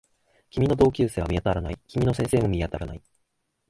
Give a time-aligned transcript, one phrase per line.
[0.49, 1.77] 君の同級生は見当たらない。
[1.87, 3.01] 君の先生も見当たらない